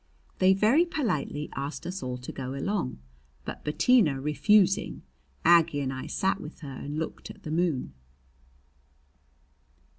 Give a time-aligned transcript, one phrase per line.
[0.39, 2.97] They very politely asked us all to go along,
[3.45, 5.03] but Bettina refusing,
[5.45, 7.93] Aggie and I sat with her and looked at the moon.